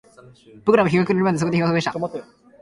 [0.65, 1.93] 僕らは日が暮れるまでそこで過ごした